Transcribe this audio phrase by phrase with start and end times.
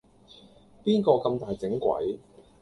[0.83, 2.17] 邊個咁大整鬼